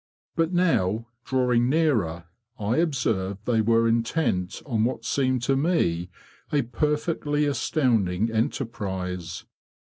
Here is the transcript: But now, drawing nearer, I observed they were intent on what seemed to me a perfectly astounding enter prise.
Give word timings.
But 0.35 0.51
now, 0.51 1.05
drawing 1.25 1.69
nearer, 1.69 2.23
I 2.57 2.77
observed 2.77 3.45
they 3.45 3.61
were 3.61 3.87
intent 3.87 4.63
on 4.65 4.83
what 4.83 5.05
seemed 5.05 5.43
to 5.43 5.55
me 5.55 6.09
a 6.51 6.63
perfectly 6.63 7.45
astounding 7.45 8.31
enter 8.31 8.65
prise. 8.65 9.45